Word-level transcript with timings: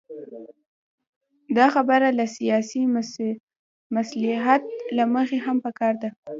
دا 1.57 1.65
خبره 1.75 2.07
له 2.17 2.25
سیاسي 2.37 2.81
مصلحت 3.97 4.63
له 4.97 5.03
مخې 5.15 5.37
هم 5.45 5.57
پکار 5.65 5.93
ده. 6.01 6.09